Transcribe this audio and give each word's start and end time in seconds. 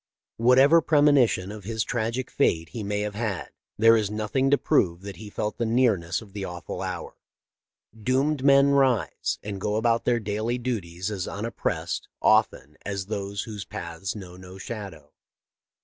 "Whatever 0.37 0.81
premonition 0.81 1.51
of 1.51 1.63
his 1.63 1.83
tragic 1.83 2.31
fate 2.31 2.69
he 2.69 2.81
may 2.81 3.01
have 3.01 3.13
had, 3.13 3.51
there 3.77 3.95
is 3.95 4.09
nothing 4.09 4.49
to 4.49 4.57
prove 4.57 5.01
that 5.03 5.17
he 5.17 5.29
felt 5.29 5.59
the 5.59 5.63
nearness 5.67 6.23
of 6.23 6.33
the 6.33 6.43
awful 6.43 6.81
hour. 6.81 7.17
Doomed 7.95 8.43
men 8.43 8.69
rise 8.71 9.37
and 9.43 9.61
go 9.61 9.75
about 9.75 10.05
their 10.05 10.19
daily 10.19 10.57
duties 10.57 11.11
as 11.11 11.27
unoppressed, 11.27 12.07
often, 12.19 12.77
as 12.83 13.05
those 13.05 13.43
whose 13.43 13.63
paths 13.63 14.15
know 14.15 14.35
no 14.35 14.57
shadow. 14.57 15.13